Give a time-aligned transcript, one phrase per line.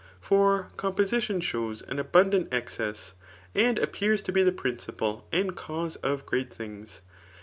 [0.19, 3.11] For composidon shows an abttadant es^ ce68»
[3.53, 7.01] and appears to be the principle and cause o£ gresfc things.